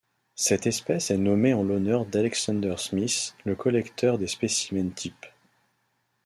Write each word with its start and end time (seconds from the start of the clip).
Cette 0.33 0.65
espèce 0.65 1.11
est 1.11 1.17
nommée 1.19 1.53
en 1.53 1.61
l'honneur 1.61 2.07
d'Alexander 2.07 2.73
Smith, 2.79 3.35
le 3.45 3.53
collecteur 3.55 4.17
des 4.17 4.25
spécimens 4.25 4.89
types. 4.95 5.27